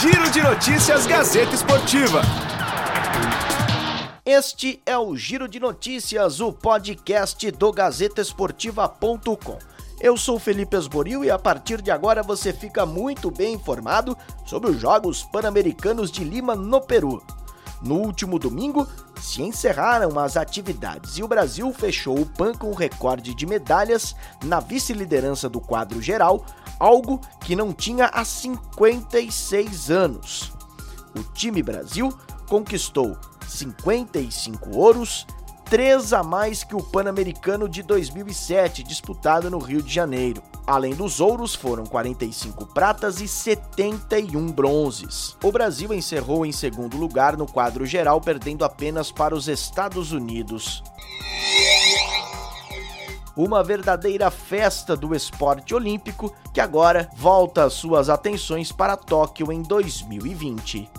[0.00, 2.22] Giro de Notícias Gazeta Esportiva.
[4.24, 9.58] Este é o Giro de Notícias, o podcast do GazetaEsportiva.com.
[10.00, 14.16] Eu sou Felipe Esboril e a partir de agora você fica muito bem informado
[14.46, 17.22] sobre os Jogos Pan-Americanos de Lima, no Peru.
[17.82, 18.88] No último domingo,
[19.20, 24.14] se encerraram as atividades e o Brasil fechou o PAN com recorde de medalhas
[24.44, 26.44] na vice-liderança do quadro geral,
[26.78, 30.52] algo que não tinha há 56 anos.
[31.16, 32.12] O time Brasil
[32.48, 35.26] conquistou 55 ouros,
[35.70, 40.42] 3 a mais que o Pan-Americano de 2007, disputado no Rio de Janeiro.
[40.66, 45.36] Além dos ouros, foram 45 pratas e 71 bronzes.
[45.40, 50.82] O Brasil encerrou em segundo lugar no quadro geral, perdendo apenas para os Estados Unidos.
[53.36, 60.90] Uma verdadeira festa do esporte olímpico que agora volta suas atenções para Tóquio em 2020.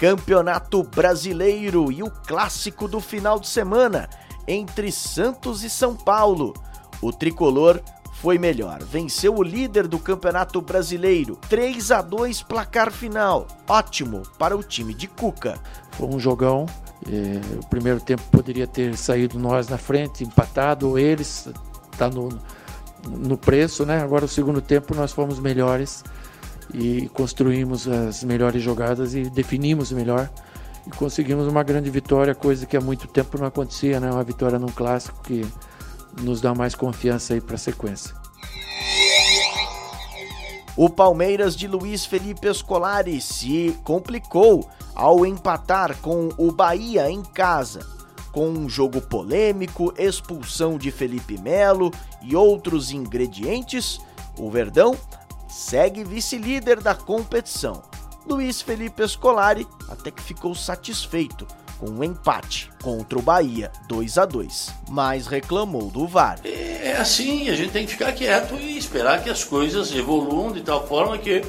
[0.00, 4.08] Campeonato Brasileiro e o clássico do final de semana
[4.48, 6.54] entre Santos e São Paulo.
[7.02, 7.82] O tricolor
[8.14, 13.46] foi melhor, venceu o líder do Campeonato Brasileiro, 3 a 2 placar final.
[13.68, 15.60] Ótimo para o time de Cuca.
[15.90, 16.64] Foi um jogão.
[17.06, 21.46] É, o primeiro tempo poderia ter saído nós na frente, empatado, ou eles,
[21.98, 22.30] tá no,
[23.06, 24.00] no preço, né?
[24.00, 26.02] Agora o segundo tempo nós fomos melhores
[26.74, 30.30] e construímos as melhores jogadas e definimos melhor
[30.86, 34.10] e conseguimos uma grande vitória, coisa que há muito tempo não acontecia, né?
[34.10, 35.46] Uma vitória num clássico que
[36.22, 38.14] nos dá mais confiança aí para a sequência.
[40.76, 47.86] O Palmeiras de Luiz Felipe Escolari se complicou ao empatar com o Bahia em casa.
[48.32, 51.90] Com um jogo polêmico, expulsão de Felipe Melo
[52.22, 54.00] e outros ingredientes,
[54.38, 54.96] o Verdão
[55.50, 57.82] segue vice-líder da competição.
[58.26, 61.46] Luiz Felipe Scolari até que ficou satisfeito
[61.78, 66.38] com um empate contra o Bahia 2 a 2, mas reclamou do VAR.
[66.44, 70.60] É assim, a gente tem que ficar quieto e esperar que as coisas evoluam de
[70.60, 71.42] tal forma que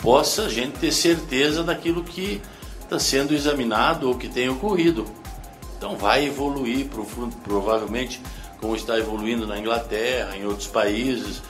[0.00, 2.42] possa a gente ter certeza daquilo que
[2.80, 5.06] está sendo examinado ou que tem ocorrido.
[5.78, 6.88] Então vai evoluir
[7.44, 8.20] provavelmente
[8.60, 11.40] como está evoluindo na Inglaterra, em outros países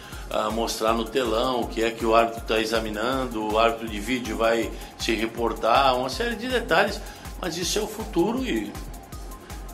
[0.52, 4.36] mostrar no telão o que é que o árbitro está examinando, o árbitro de vídeo
[4.36, 7.00] vai se reportar, uma série de detalhes,
[7.40, 8.72] mas isso é o futuro e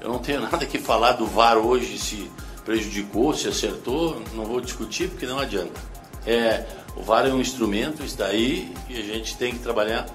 [0.00, 2.30] eu não tenho nada que falar do VAR hoje, se
[2.64, 5.80] prejudicou, se acertou, não vou discutir porque não adianta.
[6.26, 6.64] É,
[6.96, 10.06] o VAR é um instrumento, está aí e a gente tem que trabalhar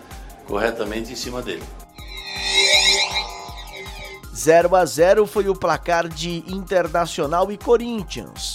[0.45, 1.63] corretamente em cima dele.
[4.35, 8.52] 0 a 0 foi o placar de Internacional e Corinthians.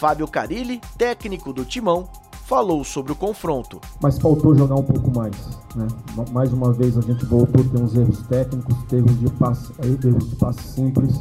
[0.00, 2.08] Fábio Carilli, técnico do Timão,
[2.46, 3.78] falou sobre o confronto.
[4.00, 5.36] Mas faltou jogar um pouco mais.
[5.76, 5.86] Né?
[6.32, 10.30] Mais uma vez a gente voltou a ter uns erros técnicos, erros de passe, erros
[10.30, 11.20] de passe simples.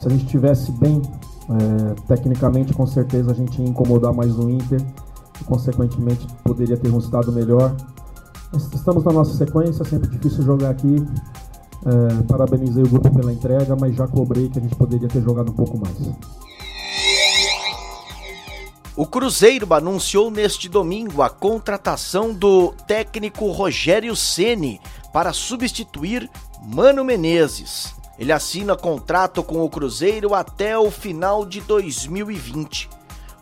[0.00, 1.00] Se a gente estivesse bem
[1.48, 4.84] é, tecnicamente, com certeza a gente ia incomodar mais o Inter
[5.40, 7.72] e, consequentemente, poderia ter um resultado melhor.
[8.74, 10.96] Estamos na nossa sequência, sempre difícil jogar aqui.
[11.86, 15.52] É, parabenizei o grupo pela entrega, mas já cobrei que a gente poderia ter jogado
[15.52, 15.96] um pouco mais.
[18.94, 24.78] O Cruzeiro anunciou neste domingo a contratação do técnico Rogério Ceni
[25.10, 26.30] para substituir
[26.62, 27.94] Mano Menezes.
[28.18, 32.90] Ele assina contrato com o Cruzeiro até o final de 2020.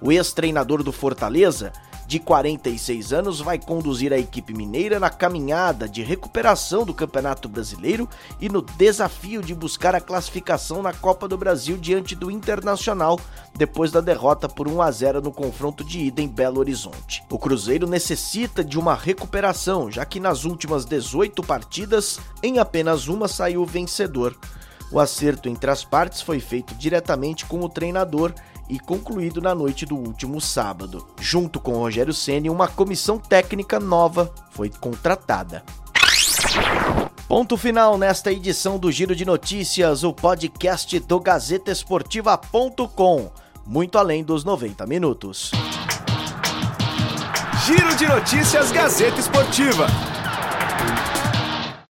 [0.01, 1.73] O ex-treinador do Fortaleza
[2.11, 8.09] de 46 anos, vai conduzir a equipe mineira na caminhada de recuperação do Campeonato Brasileiro
[8.41, 13.21] e no desafio de buscar a classificação na Copa do Brasil diante do Internacional,
[13.55, 17.23] depois da derrota por 1 a 0 no confronto de ida em Belo Horizonte.
[17.31, 23.29] O Cruzeiro necessita de uma recuperação, já que nas últimas 18 partidas, em apenas uma
[23.29, 24.37] saiu vencedor.
[24.93, 28.35] O acerto entre as partes foi feito diretamente com o treinador
[28.69, 31.07] e concluído na noite do último sábado.
[31.19, 35.63] Junto com Rogério Ceni, uma comissão técnica nova foi contratada.
[37.29, 43.31] Ponto final nesta edição do Giro de Notícias, o podcast do GazetaEsportiva.com,
[43.65, 45.53] muito além dos 90 minutos.
[47.65, 49.87] Giro de Notícias Gazeta Esportiva.